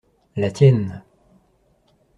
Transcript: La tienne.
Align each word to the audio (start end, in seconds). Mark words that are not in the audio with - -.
La 0.35 0.49
tienne. 0.49 1.03